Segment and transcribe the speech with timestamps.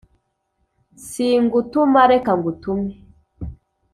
[1.07, 2.91] singutuma reka ngutume